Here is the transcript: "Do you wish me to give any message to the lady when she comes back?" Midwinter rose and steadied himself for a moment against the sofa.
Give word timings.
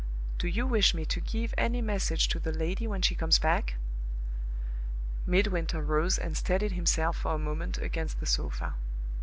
"Do 0.39 0.47
you 0.47 0.65
wish 0.65 0.95
me 0.95 1.05
to 1.05 1.21
give 1.21 1.53
any 1.59 1.79
message 1.79 2.27
to 2.29 2.39
the 2.39 2.51
lady 2.51 2.87
when 2.87 3.03
she 3.03 3.13
comes 3.13 3.37
back?" 3.37 3.75
Midwinter 5.27 5.79
rose 5.83 6.17
and 6.17 6.35
steadied 6.35 6.71
himself 6.71 7.17
for 7.17 7.35
a 7.35 7.37
moment 7.37 7.77
against 7.77 8.19
the 8.19 8.25
sofa. 8.25 8.73